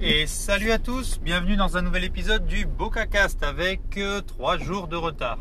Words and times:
Et 0.00 0.28
salut 0.28 0.70
à 0.70 0.78
tous, 0.78 1.18
bienvenue 1.20 1.56
dans 1.56 1.76
un 1.76 1.82
nouvel 1.82 2.04
épisode 2.04 2.46
du 2.46 2.66
BocaCast 2.66 3.42
avec 3.42 3.98
3 4.28 4.54
euh, 4.54 4.58
jours 4.60 4.86
de 4.86 4.94
retard. 4.94 5.40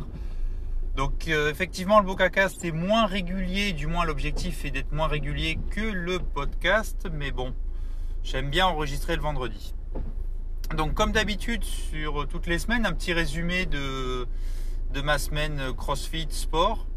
Donc 0.96 1.28
euh, 1.28 1.52
effectivement 1.52 2.00
le 2.00 2.08
BocaCast 2.08 2.66
est 2.66 2.72
moins 2.72 3.06
régulier, 3.06 3.74
du 3.74 3.86
moins 3.86 4.04
l'objectif 4.04 4.66
est 4.66 4.72
d'être 4.72 4.92
moins 4.92 5.06
régulier 5.06 5.60
que 5.70 5.82
le 5.82 6.18
podcast, 6.18 7.08
mais 7.14 7.30
bon, 7.30 7.54
j'aime 8.24 8.50
bien 8.50 8.66
enregistrer 8.66 9.16
le 9.16 9.22
vendredi. 9.22 9.76
Donc 10.76 10.96
comme 10.96 11.12
d'habitude 11.12 11.64
sur 11.64 12.28
toutes 12.28 12.48
les 12.48 12.58
semaines, 12.58 12.88
un 12.88 12.94
petit 12.94 13.14
résumé 13.14 13.68
de, 13.68 14.28
de 14.92 15.02
ma 15.02 15.20
semaine 15.20 15.72
CrossFit 15.78 16.30
Sport. 16.32 16.88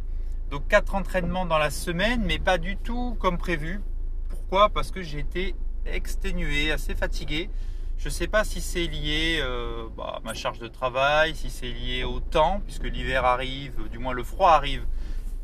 Donc 0.50 0.66
4 0.68 0.94
entraînements 0.94 1.44
dans 1.44 1.58
la 1.58 1.70
semaine, 1.70 2.22
mais 2.24 2.38
pas 2.38 2.56
du 2.56 2.78
tout 2.78 3.18
comme 3.20 3.36
prévu. 3.36 3.82
Pourquoi? 4.30 4.70
Parce 4.70 4.90
que 4.90 5.02
j'ai 5.02 5.18
été 5.18 5.54
exténué, 5.94 6.72
assez 6.72 6.94
fatigué. 6.94 7.50
Je 7.98 8.06
ne 8.06 8.10
sais 8.10 8.28
pas 8.28 8.44
si 8.44 8.60
c'est 8.60 8.86
lié 8.86 9.40
euh, 9.40 9.86
bah, 9.96 10.14
à 10.16 10.20
ma 10.20 10.32
charge 10.32 10.58
de 10.58 10.68
travail, 10.68 11.34
si 11.34 11.50
c'est 11.50 11.70
lié 11.70 12.04
au 12.04 12.20
temps, 12.20 12.62
puisque 12.64 12.84
l'hiver 12.84 13.24
arrive, 13.24 13.88
du 13.90 13.98
moins 13.98 14.14
le 14.14 14.22
froid 14.22 14.52
arrive. 14.52 14.86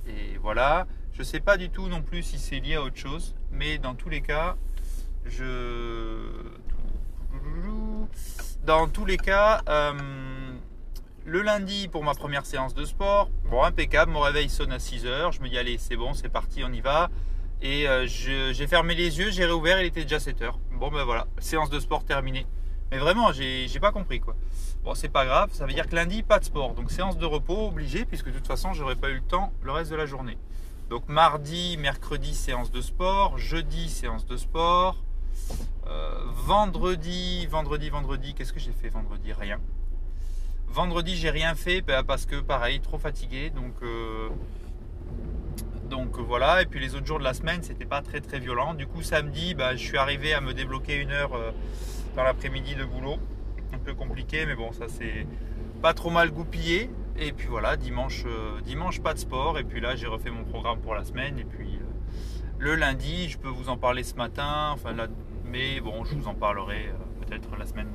Et 0.08 0.38
voilà. 0.38 0.86
Je 1.12 1.20
ne 1.20 1.24
sais 1.24 1.40
pas 1.40 1.56
du 1.56 1.70
tout 1.70 1.88
non 1.88 2.02
plus 2.02 2.22
si 2.22 2.38
c'est 2.38 2.60
lié 2.60 2.76
à 2.76 2.82
autre 2.82 2.96
chose. 2.96 3.34
Mais 3.50 3.78
dans 3.78 3.94
tous 3.94 4.08
les 4.08 4.20
cas, 4.20 4.56
je... 5.26 6.30
Dans 8.64 8.88
tous 8.88 9.04
les 9.04 9.16
cas, 9.16 9.62
euh, 9.68 9.92
le 11.24 11.42
lundi 11.42 11.88
pour 11.88 12.04
ma 12.04 12.14
première 12.14 12.46
séance 12.46 12.74
de 12.74 12.84
sport, 12.84 13.30
bon 13.50 13.62
impeccable, 13.62 14.12
mon 14.12 14.20
réveil 14.20 14.48
sonne 14.48 14.72
à 14.72 14.78
6h, 14.78 15.32
je 15.32 15.40
me 15.40 15.48
dis 15.48 15.58
allez 15.58 15.78
c'est 15.78 15.96
bon, 15.96 16.14
c'est 16.14 16.28
parti, 16.28 16.62
on 16.64 16.72
y 16.72 16.80
va. 16.80 17.10
Et 17.62 17.88
euh, 17.88 18.06
j'ai 18.06 18.66
fermé 18.66 18.94
les 18.94 19.18
yeux, 19.18 19.30
j'ai 19.30 19.46
réouvert, 19.46 19.80
il 19.80 19.86
était 19.86 20.02
déjà 20.02 20.20
7 20.20 20.42
heures. 20.42 20.58
Bon 20.72 20.90
ben 20.90 21.04
voilà, 21.04 21.26
séance 21.38 21.70
de 21.70 21.80
sport 21.80 22.04
terminée. 22.04 22.46
Mais 22.90 22.98
vraiment, 22.98 23.32
j'ai 23.32 23.80
pas 23.80 23.92
compris 23.92 24.20
quoi. 24.20 24.36
Bon, 24.84 24.94
c'est 24.94 25.08
pas 25.08 25.24
grave, 25.24 25.50
ça 25.52 25.66
veut 25.66 25.72
dire 25.72 25.88
que 25.88 25.96
lundi, 25.96 26.22
pas 26.22 26.38
de 26.38 26.44
sport. 26.44 26.74
Donc 26.74 26.92
séance 26.92 27.18
de 27.18 27.26
repos 27.26 27.68
obligé, 27.68 28.04
puisque 28.04 28.26
de 28.26 28.32
toute 28.32 28.46
façon, 28.46 28.72
j'aurais 28.72 28.94
pas 28.94 29.10
eu 29.10 29.14
le 29.14 29.20
temps 29.20 29.52
le 29.62 29.72
reste 29.72 29.90
de 29.90 29.96
la 29.96 30.06
journée. 30.06 30.38
Donc 30.90 31.08
mardi, 31.08 31.76
mercredi, 31.78 32.34
séance 32.34 32.70
de 32.70 32.80
sport. 32.80 33.38
Jeudi, 33.38 33.88
séance 33.88 34.26
de 34.26 34.36
sport. 34.36 35.02
Euh, 35.88 36.24
vendredi, 36.44 37.46
vendredi, 37.46 37.90
vendredi, 37.90 38.34
qu'est-ce 38.34 38.52
que 38.52 38.60
j'ai 38.60 38.72
fait 38.72 38.88
vendredi? 38.88 39.32
Rien. 39.32 39.58
Vendredi, 40.68 41.16
j'ai 41.16 41.30
rien 41.30 41.56
fait 41.56 41.80
bah, 41.80 42.04
parce 42.04 42.26
que 42.26 42.36
pareil, 42.36 42.78
trop 42.80 42.98
fatigué. 42.98 43.50
Donc 43.50 43.74
euh, 43.82 44.28
donc 45.88 46.18
voilà, 46.18 46.62
et 46.62 46.66
puis 46.66 46.80
les 46.80 46.94
autres 46.94 47.06
jours 47.06 47.18
de 47.18 47.24
la 47.24 47.34
semaine, 47.34 47.62
c'était 47.62 47.84
pas 47.84 48.02
très 48.02 48.20
très 48.20 48.38
violent. 48.38 48.74
Du 48.74 48.86
coup, 48.86 49.02
samedi, 49.02 49.54
bah, 49.54 49.76
je 49.76 49.82
suis 49.82 49.96
arrivé 49.96 50.34
à 50.34 50.40
me 50.40 50.52
débloquer 50.52 50.96
une 50.96 51.10
heure 51.10 51.34
euh, 51.34 51.52
dans 52.16 52.24
l'après-midi 52.24 52.74
de 52.74 52.84
boulot. 52.84 53.16
Un 53.72 53.78
peu 53.78 53.94
compliqué, 53.94 54.46
mais 54.46 54.54
bon, 54.54 54.72
ça 54.72 54.86
c'est 54.88 55.26
pas 55.82 55.94
trop 55.94 56.10
mal 56.10 56.30
goupillé. 56.30 56.90
Et 57.18 57.32
puis 57.32 57.46
voilà, 57.46 57.76
dimanche, 57.76 58.24
euh, 58.26 58.60
dimanche 58.62 59.00
pas 59.00 59.14
de 59.14 59.18
sport. 59.18 59.58
Et 59.58 59.64
puis 59.64 59.80
là, 59.80 59.96
j'ai 59.96 60.06
refait 60.06 60.30
mon 60.30 60.44
programme 60.44 60.80
pour 60.80 60.94
la 60.94 61.04
semaine. 61.04 61.38
Et 61.38 61.44
puis 61.44 61.76
euh, 61.76 61.84
le 62.58 62.74
lundi, 62.74 63.28
je 63.28 63.38
peux 63.38 63.48
vous 63.48 63.68
en 63.68 63.76
parler 63.76 64.02
ce 64.02 64.14
matin. 64.14 64.70
Enfin 64.72 64.92
là, 64.92 65.06
mais 65.44 65.80
bon, 65.80 66.04
je 66.04 66.14
vous 66.14 66.26
en 66.26 66.34
parlerai 66.34 66.90
peut-être 67.20 67.56
la 67.56 67.66
semaine 67.66 67.88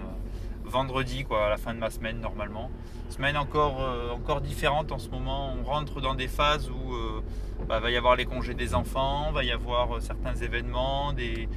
vendredi, 0.71 1.23
quoi, 1.23 1.45
à 1.45 1.49
la 1.49 1.57
fin 1.57 1.73
de 1.73 1.79
ma 1.79 1.89
semaine 1.89 2.19
normalement. 2.19 2.71
Semaine 3.09 3.37
encore, 3.37 3.81
euh, 3.81 4.11
encore 4.11 4.41
différente 4.41 4.91
en 4.91 4.97
ce 4.97 5.09
moment. 5.09 5.53
On 5.59 5.63
rentre 5.63 6.01
dans 6.01 6.15
des 6.15 6.29
phases 6.29 6.69
où 6.69 6.93
euh, 6.93 7.21
bah, 7.67 7.79
va 7.79 7.91
y 7.91 7.97
avoir 7.97 8.15
les 8.15 8.25
congés 8.25 8.53
des 8.53 8.73
enfants, 8.73 9.31
va 9.33 9.43
y 9.43 9.51
avoir 9.51 9.97
euh, 9.97 9.99
certains 9.99 10.33
événements, 10.33 11.13
des, 11.13 11.47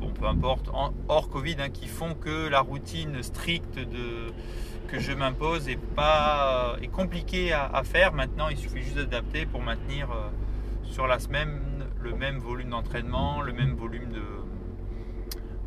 bon, 0.00 0.08
peu 0.08 0.26
importe, 0.26 0.70
hors 1.08 1.28
Covid, 1.28 1.56
hein, 1.60 1.68
qui 1.68 1.86
font 1.86 2.14
que 2.14 2.48
la 2.48 2.60
routine 2.60 3.22
stricte 3.22 3.78
de, 3.78 4.32
que 4.88 4.98
je 4.98 5.12
m'impose 5.12 5.68
est, 5.68 5.76
pas, 5.76 6.76
est 6.80 6.88
compliquée 6.88 7.52
à, 7.52 7.82
faire. 7.84 8.14
Maintenant, 8.14 8.48
il 8.48 8.56
suffit 8.56 8.82
juste 8.82 8.96
d'adapter 8.96 9.44
pour 9.44 9.60
maintenir 9.60 10.08
sur 10.84 11.06
la 11.06 11.18
semaine 11.18 11.60
le 12.00 12.14
même 12.14 12.38
volume 12.38 12.70
d'entraînement, 12.70 13.42
le 13.42 13.52
même 13.52 13.74
volume 13.74 14.08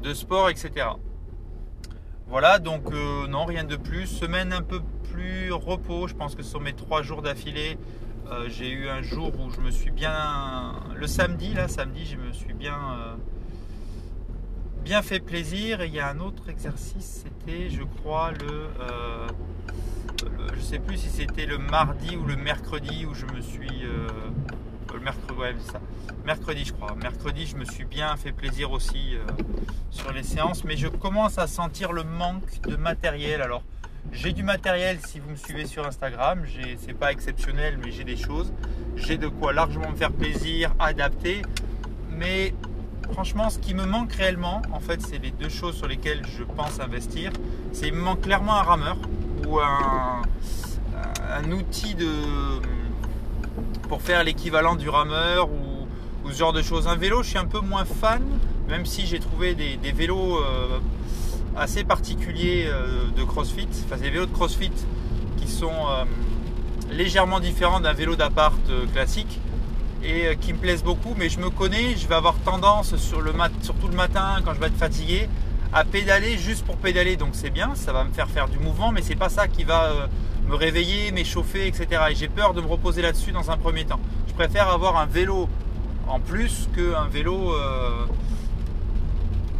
de 0.02 0.14
sport, 0.14 0.50
etc. 0.50 0.88
Voilà, 2.28 2.58
donc 2.58 2.92
euh, 2.92 3.28
non, 3.28 3.46
rien 3.46 3.64
de 3.64 3.76
plus. 3.76 4.08
Semaine 4.08 4.52
un 4.52 4.64
peu 4.64 4.82
plus 5.12 5.52
repos. 5.52 6.08
Je 6.08 6.16
pense 6.16 6.36
que 6.36 6.42
sur 6.42 6.60
mes 6.60 6.74
trois 6.74 7.04
jours 7.04 7.22
d'affilée, 7.22 7.78
euh, 8.32 8.48
j'ai 8.50 8.72
eu 8.72 8.90
un 8.90 9.04
jour 9.04 9.32
où 9.40 9.52
je 9.52 9.62
me 9.62 9.70
suis 9.70 9.92
bien. 9.92 10.74
Le 10.96 11.06
samedi, 11.06 11.54
là, 11.54 11.68
samedi, 11.68 12.06
je 12.06 12.18
me 12.18 12.34
suis 12.34 12.54
bien. 12.54 12.74
Euh, 12.74 13.16
bien 14.84 15.04
fait 15.04 15.20
plaisir. 15.20 15.82
Et 15.82 15.88
il 15.88 15.94
y 15.94 16.00
a 16.00 16.10
un 16.10 16.20
autre 16.20 16.50
exercice, 16.50 17.26
c'était, 17.26 17.70
je 17.70 17.84
crois, 17.84 18.32
le. 18.32 18.70
je 20.56 20.62
sais 20.62 20.80
plus 20.80 20.98
si 20.98 21.10
c'était 21.10 21.46
le 21.46 21.60
mardi 21.60 22.16
ou 22.18 22.26
le 22.26 22.36
mercredi 22.36 23.06
où 23.06 23.14
je 23.14 23.28
me 23.28 23.42
suis 23.42 23.86
mercredi, 25.00 25.64
ça. 25.64 25.80
mercredi, 26.26 26.66
je 26.66 26.74
crois. 26.74 26.96
Mercredi, 26.96 27.46
je 27.46 27.56
me 27.56 27.66
suis 27.66 27.86
bien 27.86 28.16
fait 28.18 28.32
plaisir 28.32 28.72
aussi 28.72 29.16
euh, 29.16 29.26
sur 29.92 30.12
les 30.12 30.24
séances, 30.24 30.64
mais 30.64 30.78
je 30.78 30.88
commence 30.88 31.38
à 31.38 31.48
sentir 31.48 31.92
le 31.92 32.04
manque 32.04 32.62
de 32.68 32.76
matériel. 32.76 33.42
Alors, 33.42 33.64
j'ai 34.12 34.34
du 34.34 34.44
matériel 34.44 35.00
si 35.06 35.20
vous 35.20 35.32
me 35.32 35.36
suivez 35.36 35.66
sur 35.66 35.86
Instagram. 35.86 36.44
C'est 36.78 36.94
pas 36.94 37.12
exceptionnel, 37.12 37.80
mais 37.84 37.92
j'ai 37.92 38.04
des 38.04 38.18
choses. 38.18 38.54
J'ai 38.96 39.18
de 39.18 39.28
quoi 39.28 39.54
largement 39.54 39.90
me 39.90 39.96
faire 39.96 40.12
plaisir, 40.12 40.74
adapter. 40.80 41.42
Mais 42.12 42.54
franchement, 43.12 43.50
ce 43.50 43.60
qui 43.60 43.74
me 43.74 43.86
manque 43.86 44.14
réellement, 44.14 44.62
en 44.72 44.80
fait, 44.80 45.02
c'est 45.02 45.18
les 45.18 45.32
deux 45.32 45.50
choses 45.50 45.76
sur 45.76 45.88
lesquelles 45.88 46.22
je 46.38 46.44
pense 46.44 46.80
investir. 46.80 47.32
C'est 47.74 47.88
il 47.88 47.94
me 47.94 48.02
manque 48.02 48.22
clairement 48.22 48.56
un 48.56 48.64
rameur 48.64 48.98
ou 49.48 49.60
un 49.60 50.22
outil 51.52 51.96
de 51.96 52.08
pour 53.88 54.02
faire 54.02 54.24
l'équivalent 54.24 54.76
du 54.76 54.90
rameur 54.90 55.50
ou, 55.50 56.30
ce 56.32 56.38
genre 56.38 56.54
de 56.54 56.64
choses. 56.64 56.88
Un 56.88 56.96
vélo, 56.96 57.22
je 57.22 57.30
suis 57.30 57.38
un 57.38 57.46
peu 57.46 57.60
moins 57.60 57.86
fan, 57.86 58.24
même 58.68 58.86
si 58.86 59.06
j'ai 59.06 59.20
trouvé 59.20 59.54
des, 59.54 59.92
vélos 59.92 60.38
euh, 60.38 60.80
assez 61.56 61.84
particuliers 61.84 62.66
euh, 62.68 63.06
de 63.16 63.24
CrossFit, 63.24 63.68
enfin 63.86 63.98
des 63.98 64.10
vélos 64.10 64.26
de 64.26 64.32
CrossFit 64.32 64.72
qui 65.38 65.48
sont 65.48 65.70
euh, 65.70 66.04
légèrement 66.92 67.40
différents 67.40 67.80
d'un 67.80 67.94
vélo 67.94 68.16
d'appart 68.16 68.60
classique 68.92 69.40
et 70.04 70.36
qui 70.42 70.54
me 70.54 70.58
plaisent 70.58 70.84
beaucoup, 70.84 71.14
mais 71.16 71.30
je 71.30 71.40
me 71.40 71.50
connais, 71.50 71.96
je 71.96 72.08
vais 72.08 72.16
avoir 72.16 72.36
tendance 72.40 72.96
sur 72.96 73.22
le 73.22 73.32
mat, 73.32 73.52
surtout 73.62 73.88
le 73.88 73.96
matin 73.96 74.42
quand 74.44 74.54
je 74.56 74.60
vais 74.60 74.68
être 74.68 74.78
fatigué, 74.78 75.30
à 75.76 75.84
pédaler 75.84 76.40
juste 76.40 76.66
pour 76.66 76.78
pédaler. 76.78 77.18
Donc 77.18 77.30
c'est 77.34 77.52
bien, 77.52 77.76
ça 77.76 77.94
va 77.94 78.04
me 78.04 78.12
faire 78.12 78.30
faire 78.30 78.48
du 78.48 78.58
mouvement, 78.58 78.92
mais 78.92 79.04
c'est 79.04 79.16
pas 79.16 79.30
ça 79.30 79.48
qui 79.48 79.64
va 79.64 80.08
me 80.48 80.56
réveiller, 80.56 81.12
m'échauffer, 81.12 81.68
etc. 81.68 82.02
Et 82.10 82.16
j'ai 82.16 82.30
peur 82.30 82.54
de 82.54 82.62
me 82.62 82.68
reposer 82.68 83.02
là-dessus 83.02 83.32
dans 83.32 83.52
un 83.52 83.58
premier 83.58 83.86
temps. 83.86 84.00
Je 84.28 84.34
préfère 84.34 84.70
avoir 84.70 84.98
un 84.98 85.06
vélo 85.06 85.50
en 86.08 86.20
plus 86.20 86.70
qu'un 86.76 87.08
vélo, 87.08 87.54
euh, 87.54 88.06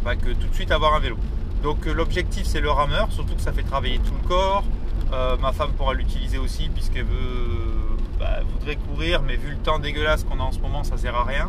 bah, 0.04 0.16
que 0.16 0.30
tout 0.30 0.46
de 0.46 0.54
suite 0.54 0.70
avoir 0.70 0.94
un 0.94 1.00
vélo. 1.00 1.16
Donc 1.62 1.86
euh, 1.86 1.92
l'objectif 1.92 2.46
c'est 2.46 2.60
le 2.60 2.70
rameur, 2.70 3.10
surtout 3.12 3.34
que 3.34 3.42
ça 3.42 3.52
fait 3.52 3.62
travailler 3.62 3.98
tout 3.98 4.14
le 4.22 4.28
corps. 4.28 4.64
Euh, 5.12 5.36
ma 5.38 5.52
femme 5.52 5.72
pourra 5.72 5.94
l'utiliser 5.94 6.38
aussi 6.38 6.68
puisqu'elle 6.68 7.04
veut, 7.04 7.96
bah, 8.18 8.40
voudrait 8.52 8.76
courir, 8.76 9.22
mais 9.22 9.36
vu 9.36 9.50
le 9.50 9.58
temps 9.58 9.78
dégueulasse 9.78 10.24
qu'on 10.24 10.40
a 10.40 10.42
en 10.42 10.52
ce 10.52 10.60
moment, 10.60 10.84
ça 10.84 10.96
sert 10.96 11.14
à 11.14 11.24
rien. 11.24 11.48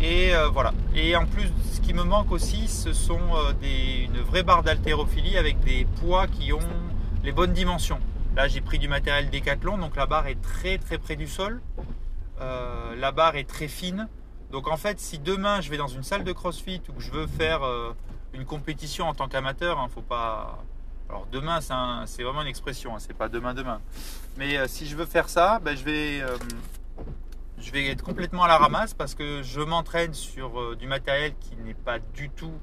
Et 0.00 0.30
voilà. 0.52 0.72
Et 0.94 1.16
en 1.16 1.26
plus, 1.26 1.50
qui 1.88 1.94
me 1.94 2.04
manque 2.04 2.32
aussi, 2.32 2.68
ce 2.68 2.92
sont 2.92 3.18
des, 3.62 4.02
une 4.04 4.20
vraie 4.20 4.42
barre 4.42 4.62
d'haltérophilie 4.62 5.38
avec 5.38 5.58
des 5.60 5.86
poids 6.02 6.26
qui 6.26 6.52
ont 6.52 6.58
les 7.24 7.32
bonnes 7.32 7.54
dimensions. 7.54 7.98
Là, 8.36 8.46
j'ai 8.46 8.60
pris 8.60 8.78
du 8.78 8.88
matériel 8.88 9.30
Decathlon, 9.30 9.78
donc 9.78 9.96
la 9.96 10.04
barre 10.04 10.26
est 10.26 10.38
très 10.42 10.76
très 10.76 10.98
près 10.98 11.16
du 11.16 11.26
sol. 11.26 11.62
Euh, 12.42 12.94
la 12.94 13.10
barre 13.10 13.36
est 13.36 13.48
très 13.48 13.68
fine. 13.68 14.06
Donc 14.52 14.68
en 14.68 14.76
fait, 14.76 15.00
si 15.00 15.18
demain 15.18 15.62
je 15.62 15.70
vais 15.70 15.78
dans 15.78 15.88
une 15.88 16.02
salle 16.02 16.24
de 16.24 16.32
CrossFit 16.32 16.82
ou 16.90 16.92
que 16.92 17.00
je 17.00 17.10
veux 17.10 17.26
faire 17.26 17.62
euh, 17.62 17.94
une 18.34 18.44
compétition 18.44 19.08
en 19.08 19.14
tant 19.14 19.26
qu'amateur, 19.26 19.78
hein, 19.78 19.88
faut 19.88 20.02
pas. 20.02 20.62
Alors 21.08 21.26
demain, 21.32 21.60
c'est 22.04 22.22
vraiment 22.22 22.42
une 22.42 22.48
expression, 22.48 22.94
hein, 22.94 22.98
c'est 22.98 23.16
pas 23.16 23.30
demain 23.30 23.54
demain. 23.54 23.80
Mais 24.36 24.58
euh, 24.58 24.66
si 24.68 24.86
je 24.86 24.94
veux 24.94 25.06
faire 25.06 25.30
ça, 25.30 25.58
ben, 25.64 25.74
je 25.74 25.84
vais 25.84 26.22
je 27.60 27.72
vais 27.72 27.86
être 27.86 28.02
complètement 28.02 28.44
à 28.44 28.48
la 28.48 28.58
ramasse 28.58 28.94
parce 28.94 29.14
que 29.14 29.42
je 29.42 29.60
m'entraîne 29.60 30.14
sur 30.14 30.76
du 30.76 30.86
matériel 30.86 31.32
qui 31.40 31.56
n'est 31.56 31.74
pas 31.74 31.98
du 31.98 32.30
tout, 32.30 32.54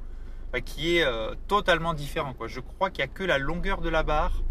qui 0.64 0.98
est 0.98 1.06
totalement 1.48 1.94
différent. 1.94 2.34
Je 2.48 2.60
crois 2.60 2.90
qu'il 2.90 3.04
n'y 3.04 3.10
a 3.10 3.14
que 3.14 3.24
la 3.24 3.38
longueur 3.38 3.82
de 3.82 3.90
la 3.90 4.04
barre 4.04 4.42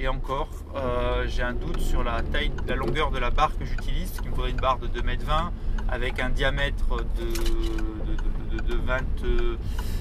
et 0.00 0.08
encore, 0.08 0.48
euh, 0.76 1.26
j'ai 1.28 1.42
un 1.42 1.52
doute 1.52 1.78
sur 1.78 2.02
la 2.02 2.22
taille, 2.22 2.50
la 2.66 2.74
longueur 2.74 3.10
de 3.10 3.18
la 3.18 3.28
barre 3.28 3.56
que 3.58 3.66
j'utilise, 3.66 4.12
qui 4.12 4.30
me 4.30 4.34
faudrait 4.34 4.50
une 4.50 4.56
barre 4.56 4.78
de 4.78 4.86
2m20 4.86 5.50
avec 5.90 6.20
un 6.20 6.30
diamètre 6.30 7.04
de, 7.18 8.62
de, 8.62 8.74
20. 8.76 8.96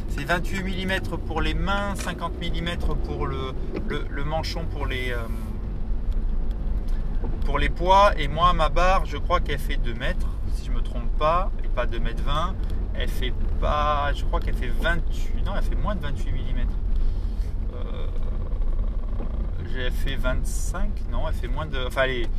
c'est 0.08 0.24
28 0.24 0.86
mm 0.86 1.18
pour 1.28 1.42
les 1.42 1.54
mains, 1.54 1.96
50 1.96 2.32
mm 2.42 2.78
pour 3.04 3.28
le, 3.28 3.54
manchon 4.24 4.64
pour 4.72 4.86
les, 4.86 5.12
euh, 5.12 5.18
pour 7.46 7.60
les 7.60 7.70
poids. 7.70 8.12
Et 8.18 8.28
moi, 8.28 8.54
ma 8.54 8.70
barre, 8.70 9.06
je 9.06 9.18
crois 9.18 9.40
qu'elle 9.40 9.60
fait 9.60 9.78
2 9.78 9.94
mètres, 9.94 10.28
si 10.54 10.66
je 10.66 10.72
ne 10.72 10.78
me 10.78 10.82
trompe 10.82 11.10
pas, 11.18 11.52
et 11.64 11.68
pas 11.68 11.86
2 11.86 11.98
m 11.98 12.10
20. 12.26 12.56
Elle 12.96 13.10
fait 13.10 13.34
pas. 13.60 14.12
Je 14.14 14.26
crois 14.26 14.40
qu'elle 14.40 14.56
fait 14.56 14.68
28. 14.68 15.46
Non, 15.46 15.54
elle 15.58 15.64
fait 15.64 15.76
moins 15.76 15.96
de 15.96 16.02
28 16.02 16.32
mm. 16.32 16.68
Euh, 17.74 18.08
j'ai 19.74 19.92
fait 19.92 20.16
25. 20.16 20.90
Non, 21.12 21.28
elle 21.28 21.36
fait 21.36 21.48
moins 21.48 21.66
de. 21.66 21.86
Enfin, 21.88 22.04
elle 22.04 22.12
est, 22.12 22.30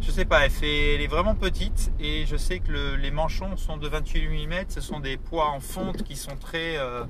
je 0.00 0.10
sais 0.10 0.24
pas, 0.24 0.44
elle, 0.44 0.50
fait, 0.50 0.94
elle 0.94 1.02
est 1.02 1.06
vraiment 1.06 1.34
petite 1.34 1.92
et 2.00 2.24
je 2.24 2.36
sais 2.36 2.60
que 2.60 2.94
les 2.94 3.10
manchons 3.10 3.56
sont 3.56 3.76
de 3.76 3.88
28 3.88 4.46
mm. 4.46 4.52
Ce 4.68 4.80
sont 4.80 5.00
des 5.00 5.16
poids 5.16 5.50
en 5.50 5.60
fonte 5.60 6.02
qui 6.02 6.16
sont 6.16 6.36
très. 6.36 6.78
Euh, 6.78 7.04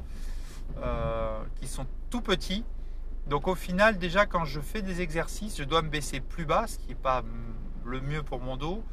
euh, 0.83 1.39
qui 1.61 1.69
sont 1.69 1.87
tout 2.11 2.21
petits. 2.21 2.65
Donc 3.31 3.49
au 3.49 3.55
final, 3.55 3.97
déjà 3.97 4.27
quand 4.27 4.45
je 4.45 4.61
fais 4.61 4.83
des 4.83 5.01
exercices, 5.01 5.57
je 5.57 5.65
dois 5.65 5.81
me 5.81 5.89
baisser 5.89 6.21
plus 6.21 6.45
bas, 6.45 6.67
ce 6.67 6.79
qui 6.79 6.89
n'est 6.89 6.95
pas 6.95 7.23
le 7.87 8.03
mieux 8.03 8.23
pour 8.23 8.41
mon 8.41 8.59
dos 8.59 8.85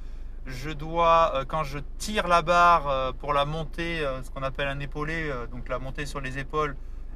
je 0.48 0.70
dois, 0.70 1.34
euh, 1.36 1.46
quand 1.46 1.64
je 1.64 1.80
tire 1.98 2.28
la 2.28 2.42
barre 2.42 2.88
euh, 2.88 3.12
pour 3.12 3.34
la 3.34 3.46
monter, 3.46 4.00
euh, 4.00 4.24
ce 4.24 4.32
qu'on 4.32 4.44
appelle 4.44 4.68
un 4.68 4.80
épaulé, 4.80 5.30
donc 5.52 5.70
la 5.70 5.78
monter 5.78 6.06
sur 6.06 6.22
les 6.22 6.40
épaules, 6.40 6.76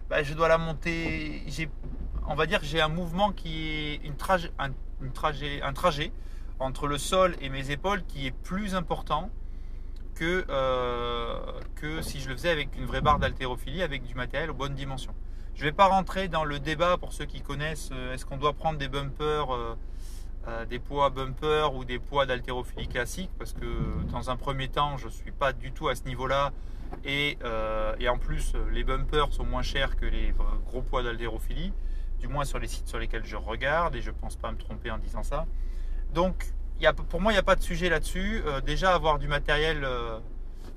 bah, 0.10 0.22
je 0.22 0.34
dois 0.34 0.48
la 0.48 0.58
monter. 0.58 1.44
On 2.28 2.36
va 2.36 2.46
dire 2.46 2.60
que 2.60 2.66
j'ai 2.66 2.82
un 2.82 2.90
mouvement 2.90 3.32
qui 3.32 3.70
est 3.70 3.96
une 4.04 4.14
un, 4.60 5.10
trajet, 5.14 5.62
un 5.62 5.74
trajet 5.74 6.12
entre 6.60 6.88
le 6.88 6.98
sol 6.98 7.36
et 7.42 7.50
mes 7.50 7.72
épaules 7.72 8.04
qui 8.04 8.28
est 8.28 8.32
plus 8.32 8.76
important 8.76 9.30
que, 10.14 10.46
que 11.76 12.02
si 12.04 12.20
je 12.20 12.30
le 12.30 12.36
faisais 12.36 12.52
avec 12.52 12.78
une 12.78 12.86
vraie 12.86 13.02
barre 13.02 13.18
d'haltérophilie 13.18 13.82
avec 13.82 14.04
du 14.04 14.14
matériel 14.14 14.52
aux 14.52 14.54
bonnes 14.54 14.76
dimensions. 14.76 15.16
Je 15.56 15.62
ne 15.62 15.70
vais 15.70 15.76
pas 15.76 15.88
rentrer 15.88 16.28
dans 16.28 16.44
le 16.44 16.60
débat 16.60 16.98
pour 16.98 17.14
ceux 17.14 17.26
qui 17.26 17.42
connaissent 17.42 17.92
est-ce 18.14 18.26
qu'on 18.26 18.38
doit 18.38 18.54
prendre 18.54 18.80
des 18.80 18.88
bumpers 18.88 19.76
euh, 20.48 20.66
des 20.66 20.80
poids 20.80 21.12
bumper 21.12 21.72
ou 21.76 21.86
des 21.86 22.00
poids 22.00 22.26
d'haltérophilie 22.26 22.88
classique? 22.88 23.30
Parce 23.38 23.54
que 23.54 23.66
dans 24.12 24.32
un 24.32 24.38
premier 24.38 24.70
temps 24.70 24.98
je 24.98 25.06
ne 25.06 25.12
suis 25.12 25.32
pas 25.32 25.54
du 25.54 25.72
tout 25.72 25.88
à 25.88 25.94
ce 25.94 26.04
niveau 26.06 26.26
là 26.26 26.52
et, 27.06 27.38
euh, 27.44 27.94
et, 28.00 28.10
en 28.10 28.18
plus 28.18 28.54
les 28.72 28.84
bumpers 28.84 29.32
sont 29.32 29.46
moins 29.46 29.62
chers 29.62 29.96
que 29.98 30.06
les 30.06 30.34
gros 30.66 30.82
poids 30.82 31.04
d'haltérophilie 31.04 31.72
du 32.20 32.28
moins 32.28 32.44
sur 32.44 32.58
les 32.58 32.68
sites 32.68 32.88
sur 32.88 32.98
lesquels 32.98 33.24
je 33.24 33.36
regarde 33.36 33.96
et 33.96 34.02
je 34.02 34.10
pense 34.10 34.36
pas 34.36 34.52
me 34.52 34.58
tromper 34.58 34.90
en 34.90 34.98
disant 34.98 35.22
ça. 35.22 35.46
Donc 36.12 36.44
pour 37.10 37.22
moi 37.22 37.32
il 37.32 37.36
n'y 37.36 37.40
a 37.40 37.44
pas 37.44 37.56
de 37.56 37.62
sujet 37.62 37.90
là-dessus. 37.90 38.42
Euh, 38.48 38.62
déjà 38.62 38.96
avoir 38.96 39.20
du 39.20 39.28
matériel 39.28 39.88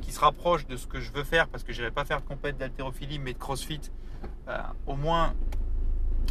qui 0.02 0.12
se 0.12 0.20
rapproche 0.20 0.66
de 0.66 0.76
ce 0.76 0.86
que 0.86 1.00
je 1.00 1.10
veux 1.10 1.24
faire 1.24 1.48
parce 1.48 1.64
que 1.64 1.72
je 1.72 1.80
n'irai 1.80 1.90
pas 1.90 2.04
faire 2.04 2.20
de 2.20 2.26
compète 2.26 2.58
d'haltérophilie 2.58 3.18
mais 3.18 3.32
de 3.32 3.38
crossfit 3.38 3.80
au 4.86 4.96
moins 4.96 5.34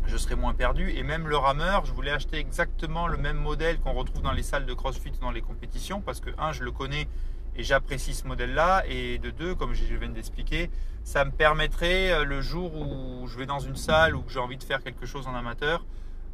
je 0.05 0.17
serais 0.17 0.35
moins 0.35 0.53
perdu. 0.53 0.91
Et 0.91 1.03
même 1.03 1.27
le 1.27 1.37
rameur, 1.37 1.85
je 1.85 1.93
voulais 1.93 2.11
acheter 2.11 2.37
exactement 2.37 3.07
le 3.07 3.17
même 3.17 3.37
modèle 3.37 3.79
qu'on 3.79 3.93
retrouve 3.93 4.21
dans 4.21 4.31
les 4.31 4.43
salles 4.43 4.65
de 4.65 4.73
CrossFit 4.73 5.11
dans 5.21 5.31
les 5.31 5.41
compétitions 5.41 6.01
parce 6.01 6.19
que, 6.19 6.29
un, 6.37 6.51
je 6.51 6.63
le 6.63 6.71
connais 6.71 7.07
et 7.55 7.63
j'apprécie 7.63 8.13
ce 8.13 8.27
modèle-là. 8.27 8.83
Et 8.87 9.17
de 9.17 9.29
deux, 9.29 9.55
comme 9.55 9.73
je 9.73 9.83
viens 9.95 10.09
d'expliquer, 10.09 10.69
ça 11.03 11.25
me 11.25 11.31
permettrait 11.31 12.11
euh, 12.11 12.23
le 12.23 12.41
jour 12.41 12.75
où 12.75 13.27
je 13.27 13.37
vais 13.37 13.45
dans 13.45 13.59
une 13.59 13.75
salle 13.75 14.15
ou 14.15 14.21
que 14.21 14.31
j'ai 14.31 14.39
envie 14.39 14.57
de 14.57 14.63
faire 14.63 14.81
quelque 14.81 15.05
chose 15.05 15.27
en 15.27 15.35
amateur, 15.35 15.85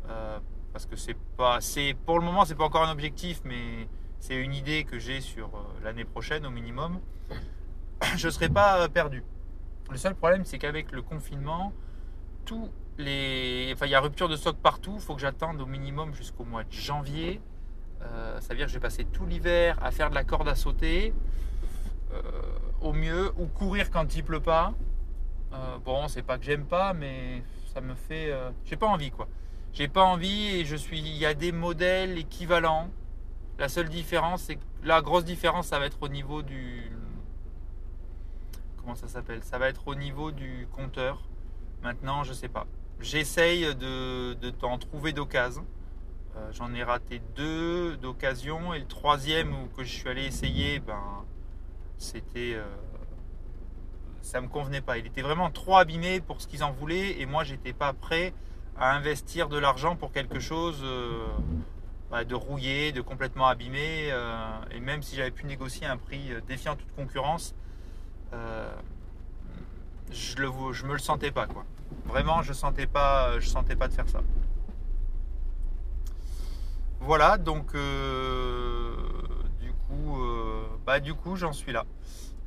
euh, 0.09 0.39
parce 0.73 0.85
que 0.85 0.95
c'est 0.95 1.17
pas, 1.37 1.59
c'est 1.61 1.95
pour 2.05 2.19
le 2.19 2.25
moment, 2.25 2.45
c'est 2.45 2.55
pas 2.55 2.65
encore 2.65 2.83
un 2.83 2.91
objectif, 2.91 3.41
mais 3.43 3.87
c'est 4.19 4.35
une 4.35 4.53
idée 4.53 4.83
que 4.83 4.99
j'ai 4.99 5.21
sur 5.21 5.47
euh, 5.47 5.83
l'année 5.83 6.05
prochaine 6.05 6.45
au 6.45 6.51
minimum. 6.51 6.99
Je 8.15 8.27
ne 8.27 8.31
serai 8.31 8.49
pas 8.49 8.87
perdu. 8.89 9.23
Le 9.89 9.97
seul 9.97 10.15
problème, 10.15 10.45
c'est 10.45 10.59
qu'avec 10.59 10.91
le 10.91 11.01
confinement, 11.01 11.73
tout 12.45 12.69
Enfin, 13.01 13.85
il 13.85 13.91
y 13.91 13.95
a 13.95 14.01
rupture 14.01 14.27
de 14.27 14.35
stock 14.35 14.57
partout. 14.57 14.95
Il 14.95 15.01
faut 15.01 15.15
que 15.15 15.21
j'attende 15.21 15.61
au 15.61 15.65
minimum 15.65 16.13
jusqu'au 16.13 16.43
mois 16.43 16.65
de 16.65 16.71
janvier. 16.71 17.39
Euh, 18.01 18.41
ça 18.41 18.49
veut 18.49 18.57
dire 18.57 18.65
que 18.65 18.71
je 18.71 18.77
vais 18.77 18.81
passer 18.81 19.05
tout 19.05 19.25
l'hiver 19.25 19.77
à 19.81 19.91
faire 19.91 20.09
de 20.09 20.15
la 20.15 20.25
corde 20.25 20.49
à 20.49 20.55
sauter, 20.55 21.13
euh, 22.13 22.21
au 22.81 22.91
mieux, 22.91 23.31
ou 23.37 23.45
courir 23.47 23.89
quand 23.89 24.15
il 24.15 24.23
pleut 24.23 24.41
pas. 24.41 24.73
Euh, 25.53 25.77
bon, 25.79 26.09
c'est 26.09 26.23
pas 26.23 26.37
que 26.37 26.43
j'aime 26.43 26.65
pas, 26.65 26.93
mais 26.93 27.41
ça 27.73 27.79
me 27.79 27.95
fait. 27.95 28.33
j'ai 28.65 28.75
pas 28.75 28.87
envie, 28.87 29.11
quoi. 29.11 29.29
J'ai 29.71 29.87
pas 29.87 30.03
envie 30.03 30.47
et 30.47 30.65
je 30.65 30.75
suis. 30.75 30.99
Il 30.99 31.17
y 31.17 31.25
a 31.25 31.33
des 31.33 31.53
modèles 31.53 32.17
équivalents. 32.17 32.89
La 33.59 33.69
seule 33.69 33.87
différence, 33.87 34.43
c'est 34.43 34.55
que 34.55 34.65
la 34.83 35.01
grosse 35.01 35.25
différence, 35.25 35.67
ça 35.67 35.79
va 35.79 35.85
être 35.85 36.01
au 36.01 36.09
niveau 36.09 36.41
du. 36.41 36.91
Ça 38.95 39.07
s'appelle 39.07 39.43
Ça 39.43 39.57
va 39.57 39.69
être 39.69 39.87
au 39.87 39.95
niveau 39.95 40.31
du 40.31 40.67
compteur. 40.71 41.27
Maintenant, 41.81 42.23
je 42.23 42.33
sais 42.33 42.49
pas 42.49 42.67
j'essaye 43.01 43.75
de, 43.75 44.49
t'en 44.51 44.77
trouver 44.77 45.13
d'occasion. 45.13 45.65
Euh, 46.35 46.51
j'en 46.51 46.73
ai 46.73 46.83
raté 46.83 47.21
deux 47.35 47.97
d'occasion 47.97 48.73
et 48.73 48.79
le 48.79 48.85
troisième 48.85 49.53
où 49.53 49.67
que 49.75 49.83
je 49.83 49.91
suis 49.91 50.07
allé 50.07 50.25
essayer, 50.25 50.79
ben, 50.79 51.25
c'était, 51.97 52.53
euh, 52.53 52.65
ça 54.21 54.39
me 54.41 54.47
convenait 54.47 54.81
pas. 54.81 54.97
Il 54.97 55.07
était 55.07 55.21
vraiment 55.21 55.49
trop 55.49 55.77
abîmé 55.77 56.21
pour 56.21 56.41
ce 56.41 56.47
qu'ils 56.47 56.63
en 56.63 56.71
voulaient 56.71 57.19
et 57.19 57.25
moi 57.25 57.43
j'étais 57.43 57.73
pas 57.73 57.93
prêt 57.93 58.33
à 58.77 58.95
investir 58.95 59.49
de 59.49 59.57
l'argent 59.57 59.95
pour 59.95 60.11
quelque 60.11 60.39
chose 60.39 60.79
euh, 60.83 61.25
bah, 62.11 62.23
de 62.23 62.35
rouillé, 62.35 62.91
de 62.91 63.01
complètement 63.01 63.47
abîmé. 63.47 64.13
et 64.71 64.79
même 64.79 65.01
si 65.01 65.15
j'avais 65.15 65.31
pu 65.31 65.45
négocier 65.45 65.87
un 65.87 65.97
prix 65.97 66.31
défiant 66.47 66.75
toute 66.75 66.91
concurrence, 66.95 67.55
je 70.11 70.35
le, 70.37 70.49
me 70.49 70.93
le 70.93 70.99
sentais 70.99 71.31
pas 71.31 71.47
quoi. 71.47 71.65
Vraiment, 72.05 72.41
je 72.41 72.53
sentais 72.53 72.87
pas, 72.87 73.39
je 73.39 73.47
sentais 73.47 73.75
pas 73.75 73.87
de 73.87 73.93
faire 73.93 74.09
ça. 74.09 74.21
Voilà, 77.01 77.37
donc 77.37 77.75
euh, 77.75 78.93
du 79.61 79.71
coup, 79.71 80.21
euh, 80.21 80.63
bah 80.85 80.99
du 80.99 81.13
coup, 81.13 81.35
j'en 81.35 81.53
suis 81.53 81.71
là. 81.71 81.85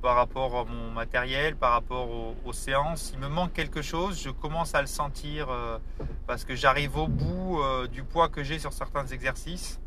Par 0.02 0.16
rapport 0.16 0.56
à 0.56 0.64
mon 0.64 0.90
matériel, 0.90 1.54
par 1.56 1.72
rapport 1.72 2.08
aux, 2.44 2.52
séances, 2.52 3.12
il 3.14 3.20
me 3.20 3.28
manque 3.28 3.52
quelque 3.52 3.82
chose. 3.82 4.20
Je 4.20 4.30
commence 4.30 4.74
à 4.74 4.80
le 4.80 4.88
sentir 4.88 5.48
euh, 5.48 5.78
parce 6.26 6.44
que 6.44 6.56
j'arrive 6.56 6.96
au 6.96 7.06
bout 7.06 7.60
du 7.92 8.02
poids 8.02 8.28
que 8.28 8.42
j'ai 8.42 8.58
sur 8.58 8.72
certains 8.72 9.06
exercices. 9.06 9.80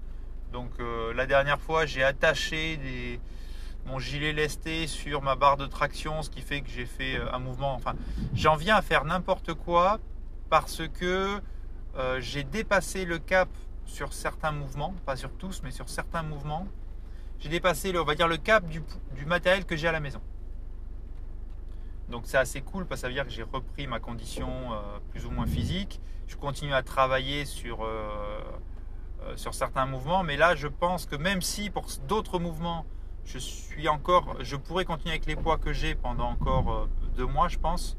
Donc 0.54 0.72
la 1.14 1.26
dernière 1.26 1.60
fois, 1.60 1.86
j'ai 1.86 2.04
attaché 2.04 2.78
des, 2.78 3.20
mon 3.86 4.00
gilet 4.00 4.34
lesté 4.34 4.88
sur 4.88 5.22
ma 5.22 5.36
barre 5.36 5.58
de 5.58 5.68
traction, 5.68 6.24
ce 6.24 6.30
qui 6.30 6.42
fait 6.42 6.62
que 6.62 6.70
j'ai 6.70 6.86
fait 6.86 7.18
euh, 7.18 7.32
un 7.32 7.40
mouvement. 7.40 7.74
Enfin, 7.74 7.94
j'en 8.34 8.56
viens 8.56 8.76
à 8.76 8.82
faire 8.82 9.06
n'importe 9.06 9.54
quoi 9.54 10.00
parce 10.50 10.88
que 10.88 11.40
euh, 11.96 12.20
j'ai 12.20 12.44
dépassé 12.44 13.06
le 13.06 13.20
cap 13.20 13.50
sur 13.86 14.14
certains 14.14 14.52
mouvements, 14.52 14.94
pas 15.06 15.16
sur 15.16 15.32
tous, 15.32 15.62
mais 15.64 15.72
sur 15.72 15.88
certains 15.90 16.24
mouvements. 16.24 16.68
J'ai 17.40 17.50
dépassé, 17.50 17.92
le, 17.92 18.02
on 18.02 18.06
va 18.06 18.16
dire, 18.16 18.28
le 18.28 18.38
cap 18.38 18.68
du, 18.68 18.82
matériel 19.26 19.66
que 19.66 19.76
j'ai 19.76 19.88
à 19.88 19.92
la 19.92 20.00
maison. 20.00 20.22
Donc 22.10 22.24
c'est 22.26 22.38
assez 22.38 22.62
cool 22.62 22.86
parce 22.86 23.02
que 23.02 23.02
ça 23.02 23.08
veut 23.08 23.14
dire 23.14 23.26
que 23.26 23.32
j'ai 23.32 23.44
repris 23.44 23.88
ma 23.88 24.00
condition 24.00 24.50
euh, 24.74 24.78
plus 25.12 25.26
ou 25.26 25.32
moins 25.32 25.46
physique. 25.46 26.00
Je 26.28 26.36
continue 26.36 26.74
à 26.74 26.82
travailler 26.82 27.46
sur, 27.46 27.88
sur 29.36 29.54
certains 29.54 29.86
mouvements, 29.86 30.24
mais 30.24 30.38
là 30.38 30.56
je 30.56 30.68
pense 30.68 31.06
que 31.06 31.16
même 31.16 31.44
si 31.44 31.70
pour 31.70 31.86
d'autres 32.08 32.40
mouvements 32.40 32.84
je 33.26 33.38
suis 33.40 33.88
encore, 33.90 34.38
je 34.40 34.56
pourrais 34.56 34.86
continuer 34.86 35.12
avec 35.12 35.26
les 35.26 35.36
poids 35.36 35.58
que 35.58 35.74
j'ai 35.74 35.96
pendant 35.96 36.30
encore 36.30 36.72
euh, 36.72 36.90
deux 37.18 37.26
mois, 37.26 37.48
je 37.48 37.58
pense. 37.58 37.98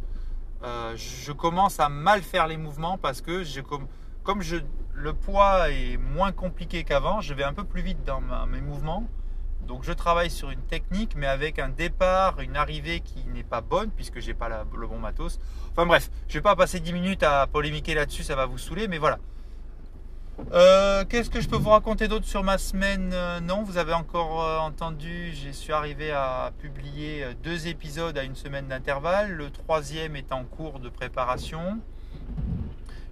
Euh, 0.62 0.96
je 0.96 1.32
commence 1.32 1.80
à 1.80 1.88
mal 1.88 2.22
faire 2.22 2.46
les 2.46 2.56
mouvements 2.56 2.96
parce 2.96 3.20
que 3.20 3.42
comme, 3.60 4.40
le 4.94 5.12
poids 5.12 5.70
est 5.70 5.98
moins 5.98 6.32
compliqué 6.32 6.84
qu'avant, 6.84 7.20
je 7.20 7.34
vais 7.34 7.44
un 7.44 7.52
peu 7.52 7.64
plus 7.64 7.82
vite 7.82 8.02
dans 8.04 8.20
mes 8.46 8.60
mouvements. 8.60 9.06
Donc 9.66 9.82
je 9.82 9.92
travaille 9.92 10.30
sur 10.30 10.50
une 10.50 10.62
technique, 10.62 11.14
mais 11.16 11.26
avec 11.26 11.58
un 11.58 11.68
départ, 11.68 12.40
une 12.40 12.56
arrivée 12.56 13.00
qui 13.00 13.26
n'est 13.26 13.42
pas 13.42 13.60
bonne 13.60 13.90
puisque 13.90 14.20
j'ai 14.20 14.34
pas 14.34 14.48
le 14.48 14.86
bon 14.86 14.98
matos. 14.98 15.40
Enfin 15.72 15.86
bref, 15.86 16.08
je 16.28 16.34
vais 16.34 16.42
pas 16.42 16.54
passer 16.54 16.78
10 16.78 16.92
minutes 16.92 17.22
à 17.24 17.46
polémiquer 17.48 17.94
là-dessus, 17.94 18.22
ça 18.22 18.36
va 18.36 18.46
vous 18.46 18.58
saouler, 18.58 18.86
mais 18.86 18.98
voilà. 18.98 19.18
Euh, 20.52 21.04
qu'est-ce 21.06 21.30
que 21.30 21.40
je 21.40 21.48
peux 21.48 21.56
vous 21.56 21.70
raconter 21.70 22.08
d'autre 22.08 22.26
sur 22.26 22.44
ma 22.44 22.58
semaine 22.58 23.10
euh, 23.14 23.40
Non, 23.40 23.62
vous 23.62 23.78
avez 23.78 23.94
encore 23.94 24.42
euh, 24.44 24.58
entendu, 24.58 25.32
je 25.34 25.50
suis 25.50 25.72
arrivé 25.72 26.12
à 26.12 26.52
publier 26.58 27.26
deux 27.42 27.66
épisodes 27.66 28.16
à 28.18 28.22
une 28.22 28.36
semaine 28.36 28.68
d'intervalle. 28.68 29.32
Le 29.32 29.50
troisième 29.50 30.14
est 30.14 30.32
en 30.32 30.44
cours 30.44 30.78
de 30.78 30.88
préparation. 30.88 31.80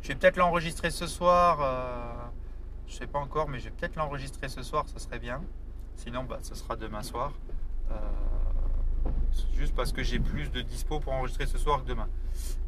Je 0.02 0.08
vais 0.08 0.14
peut-être 0.14 0.36
l'enregistrer 0.36 0.90
ce 0.90 1.06
soir. 1.06 1.58
je 2.86 2.92
ne 2.94 2.98
sais 2.98 3.06
pas 3.06 3.18
encore, 3.18 3.48
mais 3.48 3.58
je 3.58 3.64
vais 3.64 3.70
peut-être 3.70 3.96
l'enregistrer 3.96 4.48
ce 4.48 4.62
soir, 4.62 4.84
ce 4.86 4.98
serait 4.98 5.18
bien. 5.18 5.40
Sinon, 5.96 6.24
bah, 6.24 6.38
ce 6.42 6.54
sera 6.54 6.76
demain 6.76 7.02
soir. 7.02 7.32
Juste 9.56 9.74
parce 9.74 9.92
que 9.92 10.02
j'ai 10.02 10.18
plus 10.18 10.50
de 10.50 10.60
dispo 10.60 11.00
pour 11.00 11.12
enregistrer 11.12 11.46
ce 11.46 11.58
soir 11.58 11.82
que 11.82 11.88
demain. 11.88 12.08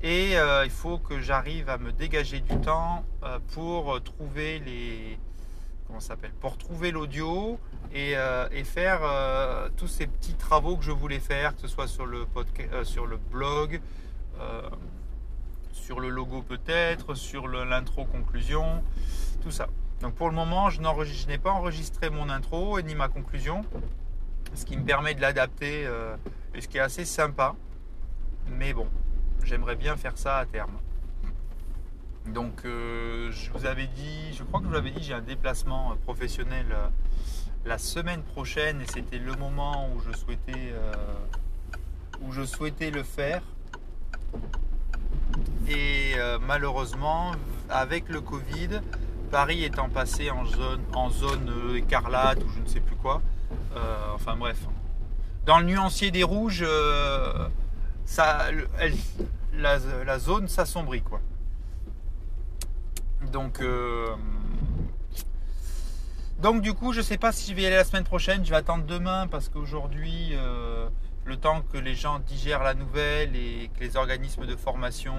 Et 0.03 0.37
euh, 0.37 0.65
il 0.65 0.71
faut 0.71 0.99
que 0.99 1.21
j'arrive 1.21 1.69
à 1.69 1.79
me 1.79 1.93
dégager 1.93 2.41
du 2.41 2.57
temps 2.61 3.05
euh, 3.23 3.39
pour 3.53 4.03
trouver 4.03 4.61
les 4.61 5.19
comment 5.87 6.01
s'appelle 6.01 6.33
pour 6.41 6.59
trouver 6.59 6.91
l'audio 6.91 7.61
et, 7.95 8.17
euh, 8.17 8.49
faire 8.65 9.01
tous 9.77 9.87
ces 9.87 10.07
petits 10.07 10.35
travaux 10.35 10.77
que 10.77 10.85
je 10.85 10.91
voulais 10.91 11.21
faire, 11.21 11.55
que 11.55 11.63
ce 11.63 11.69
soit 11.69 11.87
sur 11.87 12.05
le 12.05 12.27
podcast, 12.27 12.85
sur 12.85 13.07
le 13.07 13.17
blog, 13.17 13.81
sur 15.73 16.01
le 16.01 16.09
logo 16.09 16.43
peut-être, 16.43 17.15
sur 17.15 17.47
l'intro 17.47 18.05
conclusion, 18.05 18.83
tout 19.43 19.53
ça. 19.53 19.69
Donc 20.01 20.15
pour 20.15 20.29
le 20.29 20.35
moment, 20.35 20.69
je 20.69 20.81
n'ai 21.29 21.39
pas 21.39 21.53
enregistré 21.53 22.11
mon 22.11 22.29
intro 22.29 22.81
ni 22.81 22.97
ma 22.97 23.09
conclusion, 23.09 23.65
ce 24.55 24.65
qui 24.65 24.77
me 24.77 24.85
permet 24.85 25.15
de 25.15 25.21
l'adapter 25.21 25.89
et 26.57 26.61
ce 26.61 26.69
qui 26.69 26.79
est 26.79 26.81
assez 26.81 27.05
sympa. 27.05 27.55
Mais 28.49 28.73
bon, 28.73 28.89
j'aimerais 29.45 29.77
bien 29.77 29.97
faire 29.97 30.17
ça 30.17 30.39
à 30.39 30.47
terme. 30.47 30.79
Donc 32.27 32.65
euh, 32.65 33.31
je 33.31 33.53
vous 33.53 33.67
avais 33.67 33.87
dit, 33.87 34.33
je 34.33 34.43
crois 34.43 34.61
que 34.61 34.67
je 34.67 34.71
vous 34.71 34.77
avais 34.77 34.91
dit, 34.91 35.03
j'ai 35.03 35.15
un 35.15 35.21
déplacement 35.21 35.97
professionnel 36.05 36.67
la 37.65 37.79
semaine 37.79 38.23
prochaine 38.23 38.81
et 38.81 38.87
c'était 38.87 39.19
le 39.19 39.35
moment 39.35 39.89
où 39.95 40.01
je 40.01 40.17
souhaitais, 40.17 40.73
où 42.21 42.33
je 42.33 42.45
souhaitais 42.45 42.91
le 42.91 43.03
faire. 43.03 43.43
Et 45.69 46.15
malheureusement, 46.41 47.33
avec 47.69 48.09
le 48.09 48.21
Covid, 48.21 48.81
Paris 49.31 49.65
étant 49.65 49.89
passé 49.89 50.31
en 50.31 50.45
zone, 50.45 50.83
en 50.95 51.11
zone 51.11 51.51
euh, 51.51 51.77
écarlate 51.77 52.43
ou 52.43 52.49
je 52.49 52.61
ne 52.61 52.67
sais 52.67 52.81
plus 52.81 52.97
quoi. 52.97 53.21
Euh, 53.77 54.15
enfin 54.15 54.37
bref. 54.37 54.59
Dans 55.47 55.61
le 55.61 55.65
nuancier 55.65 56.11
des 56.11 56.25
rouges, 56.25 56.65
euh, 56.67 57.49
ça, 58.05 58.49
la, 59.55 60.19
zone 60.19 60.49
s'assombrit 60.49 61.03
quoi. 61.03 61.21
Donc, 63.33 63.63
donc 66.41 66.63
du 66.63 66.75
coup, 66.75 66.93
je 66.93 66.99
ne 66.99 67.05
sais 67.05 67.17
pas 67.17 67.33
si 67.33 67.51
je 67.51 67.57
vais 67.57 67.63
y 67.63 67.67
aller 67.67 67.77
la 67.77 67.85
semaine 67.85 68.05
prochaine. 68.05 68.45
Je 68.45 68.51
vais 68.51 68.57
attendre 68.57 68.85
demain 68.85 69.29
parce 69.29 69.49
qu'aujourd'hui, 69.49 70.35
le 71.25 71.37
temps 71.37 71.63
que 71.73 71.79
les 71.79 71.95
gens 71.95 72.19
digèrent 72.19 72.63
la 72.63 72.75
nouvelle 72.75 73.35
et 73.37 73.71
que 73.75 73.81
les 73.81 73.97
organismes 73.97 74.47
de 74.47 74.57
formation 74.57 75.15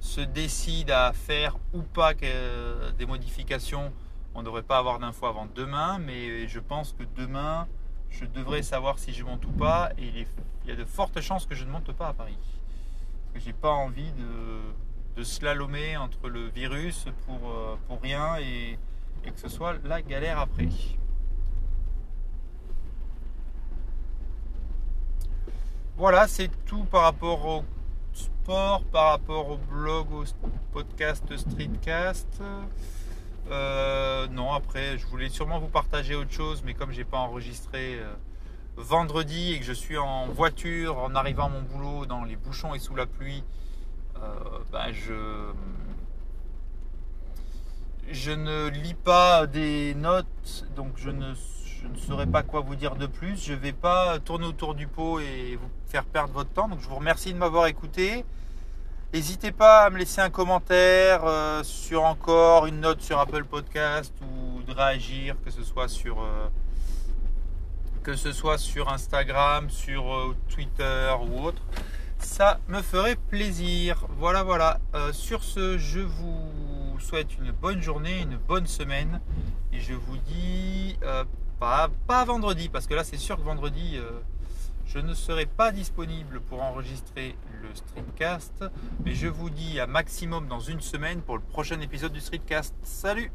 se 0.00 0.20
décide 0.20 0.90
à 0.90 1.12
faire 1.12 1.56
ou 1.72 1.82
pas 1.82 2.12
des 2.14 3.06
modifications, 3.06 3.92
on 4.34 4.40
ne 4.40 4.44
devrait 4.44 4.62
pas 4.62 4.78
avoir 4.78 4.98
d'infos 4.98 5.26
avant 5.26 5.46
demain, 5.54 5.98
mais 5.98 6.46
je 6.46 6.58
pense 6.58 6.92
que 6.92 7.04
demain, 7.16 7.66
je 8.10 8.24
devrais 8.24 8.62
savoir 8.62 8.98
si 8.98 9.12
je 9.12 9.24
monte 9.24 9.44
ou 9.46 9.52
pas, 9.52 9.90
et 9.98 10.26
il, 10.64 10.68
y 10.68 10.72
a 10.72 10.76
de 10.76 10.84
fortes 10.84 11.20
chances 11.20 11.46
que 11.46 11.54
je 11.54 11.64
ne 11.64 11.70
monte 11.70 11.92
pas 11.92 12.08
à 12.08 12.12
Paris. 12.12 12.36
Parce 12.38 13.34
que 13.34 13.40
j'ai 13.40 13.52
pas 13.52 13.72
envie 13.72 14.12
de, 14.12 15.22
slalomer 15.22 15.98
entre 15.98 16.30
le 16.30 16.48
virus 16.48 17.04
pour, 17.26 17.50
euh, 17.50 17.76
pour 17.86 18.00
rien 18.00 18.36
et 18.38 18.78
que 19.22 19.38
ce 19.38 19.50
soit 19.50 19.74
la 19.84 20.00
galère 20.00 20.38
après. 20.38 20.70
Voilà, 26.00 26.26
c'est 26.26 26.48
tout 26.64 26.84
par 26.84 27.02
rapport 27.02 27.44
au 27.44 27.64
sport 28.14 28.82
par 28.84 29.10
rapport 29.10 29.50
au 29.50 29.58
blog, 29.58 30.06
au 30.12 30.24
podcast 30.72 31.36
Streetcast. 31.36 32.42
Euh, 33.50 34.26
non, 34.28 34.52
après, 34.52 34.98
je 34.98 35.06
voulais 35.06 35.28
sûrement 35.28 35.58
vous 35.58 35.68
partager 35.68 36.14
autre 36.14 36.32
chose, 36.32 36.62
mais 36.64 36.74
comme 36.74 36.92
j'ai 36.92 37.04
pas 37.04 37.18
enregistré 37.18 37.98
euh, 37.98 38.14
vendredi 38.76 39.52
et 39.52 39.58
que 39.58 39.64
je 39.64 39.72
suis 39.72 39.98
en 39.98 40.28
voiture 40.28 40.98
en 40.98 41.14
arrivant 41.14 41.46
à 41.46 41.48
mon 41.48 41.62
boulot 41.62 42.06
dans 42.06 42.24
les 42.24 42.36
bouchons 42.36 42.74
et 42.74 42.78
sous 42.78 42.94
la 42.94 43.06
pluie, 43.06 43.42
euh, 44.16 44.58
ben 44.70 44.92
je 44.92 45.52
ne 48.30 48.68
lis 48.68 48.94
pas 48.94 49.46
des 49.46 49.94
notes, 49.94 50.66
donc 50.76 50.92
je 50.96 51.10
ne, 51.10 51.34
je 51.82 51.88
ne 51.88 51.96
saurais 51.96 52.26
pas 52.26 52.42
quoi 52.42 52.60
vous 52.60 52.76
dire 52.76 52.96
de 52.96 53.06
plus. 53.06 53.42
Je 53.42 53.52
ne 53.52 53.58
vais 53.58 53.72
pas 53.72 54.18
tourner 54.18 54.46
autour 54.46 54.74
du 54.74 54.86
pot 54.86 55.20
et 55.20 55.56
vous 55.56 55.70
faire 55.86 56.04
perdre 56.04 56.34
votre 56.34 56.50
temps. 56.50 56.68
Donc 56.68 56.80
je 56.80 56.88
vous 56.88 56.96
remercie 56.96 57.32
de 57.32 57.38
m'avoir 57.38 57.66
écouté. 57.66 58.24
N'hésitez 59.12 59.50
pas 59.50 59.80
à 59.80 59.90
me 59.90 59.98
laisser 59.98 60.20
un 60.20 60.30
commentaire 60.30 61.24
euh, 61.24 61.64
sur 61.64 62.04
encore 62.04 62.66
une 62.66 62.78
note 62.78 63.02
sur 63.02 63.18
Apple 63.18 63.42
Podcast 63.42 64.14
ou 64.22 64.62
de 64.62 64.72
réagir, 64.72 65.34
que 65.44 65.50
ce 65.50 65.64
soit 65.64 65.88
sur, 65.88 66.22
euh, 66.22 66.48
Instagram, 68.86 69.68
sur 69.68 70.14
euh, 70.14 70.36
Twitter 70.48 71.12
ou 71.26 71.42
autre. 71.42 71.60
Ça 72.20 72.60
me 72.68 72.80
ferait 72.82 73.16
plaisir. 73.16 74.06
Voilà, 74.16 74.44
voilà. 74.44 74.78
sur 75.10 75.42
ce, 75.42 75.76
je 75.76 75.98
vous 75.98 77.00
souhaite 77.00 77.36
une 77.36 77.50
bonne 77.50 77.82
journée, 77.82 78.20
une 78.20 78.36
bonne 78.36 78.68
semaine. 78.68 79.20
Et 79.72 79.80
je 79.80 79.94
vous 79.94 80.18
dis 80.18 80.96
pas 81.58 82.24
vendredi, 82.24 82.68
parce 82.68 82.86
que 82.86 82.94
là 82.94 83.02
c'est 83.02 83.16
sûr 83.16 83.36
que 83.36 83.42
vendredi 83.42 83.98
je 84.92 84.98
ne 84.98 85.14
serai 85.14 85.46
pas 85.46 85.70
disponible 85.70 86.40
pour 86.40 86.62
enregistrer 86.62 87.36
le 87.62 87.68
streetcast, 87.74 88.64
mais 89.04 89.14
je 89.14 89.28
vous 89.28 89.48
dis 89.48 89.78
à 89.78 89.86
maximum 89.86 90.48
dans 90.48 90.58
une 90.58 90.80
semaine 90.80 91.20
pour 91.22 91.36
le 91.36 91.42
prochain 91.42 91.80
épisode 91.80 92.12
du 92.12 92.20
streetcast. 92.20 92.74
Salut 92.82 93.30